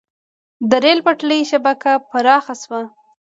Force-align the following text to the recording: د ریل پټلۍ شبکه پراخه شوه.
د 0.69 0.71
ریل 0.83 0.99
پټلۍ 1.05 1.41
شبکه 1.51 1.93
پراخه 2.09 2.55
شوه. 2.61 2.81